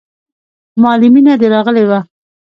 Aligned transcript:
مالې 0.81 1.07
مينه 1.13 1.33
دې 1.39 1.47
راغلې 1.53 1.83
وه. 1.89 1.99